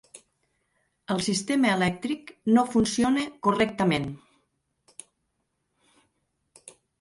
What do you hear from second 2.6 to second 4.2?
funciona correctament.